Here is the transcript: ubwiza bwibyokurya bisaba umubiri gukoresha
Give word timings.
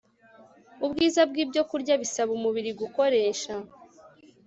ubwiza 0.85 1.21
bwibyokurya 1.29 1.93
bisaba 2.01 2.31
umubiri 2.37 2.71
gukoresha 2.81 3.53